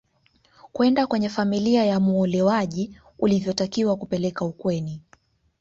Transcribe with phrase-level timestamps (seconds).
[0.73, 5.01] kwenda kwenye familia ya muolewaji ulivyotakiwa kupeleka ukweni